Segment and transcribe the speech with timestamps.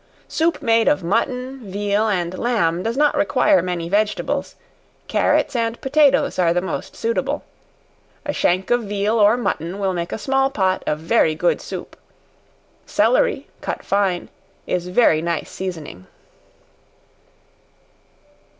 [0.27, 4.55] Soup made of mutton, veal and lamb, does not require many vegetables;
[5.07, 7.43] carrots and potatoes are the most suitable.
[8.25, 11.95] A shank of veal or mutton will make a small pot of very good soup.
[12.87, 14.29] Celery, cut fine,
[14.65, 16.07] is very nice seasoning.